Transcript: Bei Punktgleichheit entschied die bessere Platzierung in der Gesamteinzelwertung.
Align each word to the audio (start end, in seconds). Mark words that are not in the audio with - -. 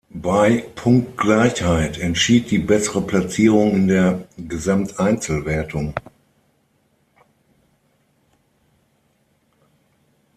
Bei 0.15 0.65
Punktgleichheit 0.73 1.99
entschied 1.99 2.49
die 2.49 2.57
bessere 2.57 3.01
Platzierung 3.01 3.75
in 3.75 3.87
der 3.87 4.27
Gesamteinzelwertung. 4.39 5.93